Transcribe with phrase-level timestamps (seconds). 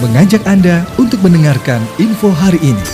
[0.00, 2.86] mengajak Anda untuk mendengarkan info hari ini.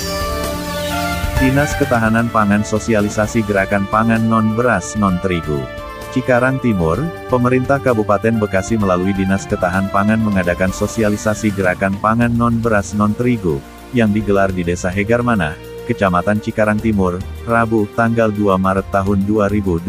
[1.39, 5.63] Dinas Ketahanan Pangan Sosialisasi Gerakan Pangan Non-Beras Non-Terigu.
[6.11, 6.99] Cikarang Timur,
[7.31, 13.63] pemerintah Kabupaten Bekasi melalui Dinas Ketahanan Pangan mengadakan sosialisasi Gerakan Pangan Non-Beras Non-Terigu,
[13.95, 15.55] yang digelar di Desa Hegarmana,
[15.87, 19.87] Kecamatan Cikarang Timur, Rabu, tanggal 2 Maret tahun 2022.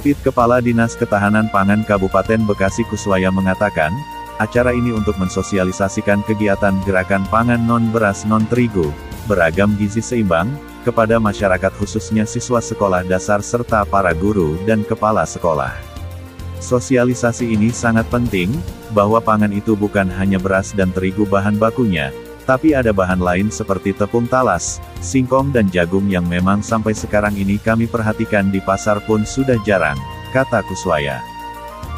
[0.00, 3.92] Pit Kepala Dinas Ketahanan Pangan Kabupaten Bekasi Kuswaya mengatakan,
[4.38, 8.90] acara ini untuk mensosialisasikan kegiatan gerakan pangan non-beras non-terigu,
[9.26, 10.48] beragam gizi seimbang,
[10.86, 15.74] kepada masyarakat khususnya siswa sekolah dasar serta para guru dan kepala sekolah.
[16.58, 18.50] Sosialisasi ini sangat penting,
[18.90, 22.08] bahwa pangan itu bukan hanya beras dan terigu bahan bakunya,
[22.48, 27.60] tapi ada bahan lain seperti tepung talas, singkong dan jagung yang memang sampai sekarang ini
[27.60, 30.00] kami perhatikan di pasar pun sudah jarang,
[30.32, 31.20] kata Kuswaya.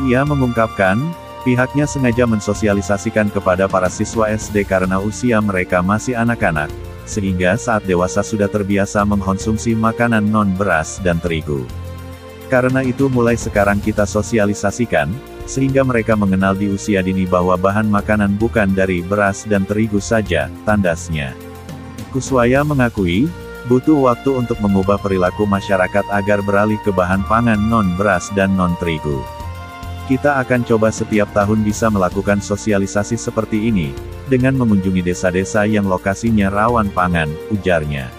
[0.03, 0.99] Ia mengungkapkan,
[1.43, 6.69] pihaknya sengaja mensosialisasikan kepada para siswa SD karena usia mereka masih anak-anak,
[7.09, 11.65] sehingga saat dewasa sudah terbiasa mengkonsumsi makanan non-beras dan terigu.
[12.51, 15.07] Karena itu mulai sekarang kita sosialisasikan,
[15.47, 20.51] sehingga mereka mengenal di usia dini bahwa bahan makanan bukan dari beras dan terigu saja,
[20.67, 21.35] tandasnya.
[22.11, 23.31] Kuswaya mengakui,
[23.71, 29.40] butuh waktu untuk mengubah perilaku masyarakat agar beralih ke bahan pangan non-beras dan non-terigu.
[30.11, 33.95] Kita akan coba setiap tahun bisa melakukan sosialisasi seperti ini,
[34.27, 38.11] dengan mengunjungi desa-desa yang lokasinya rawan pangan, ujarnya.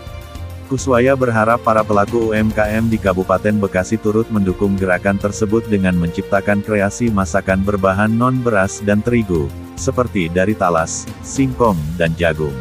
[0.72, 7.12] Kuswaya berharap para pelaku UMKM di Kabupaten Bekasi turut mendukung gerakan tersebut dengan menciptakan kreasi
[7.12, 12.56] masakan berbahan non-beras dan terigu, seperti dari talas, singkong, dan jagung.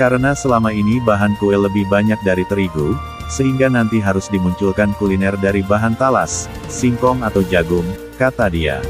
[0.00, 2.96] Karena selama ini bahan kue lebih banyak dari terigu,
[3.28, 8.80] sehingga nanti harus dimunculkan kuliner dari bahan talas, singkong atau jagung, kata dia.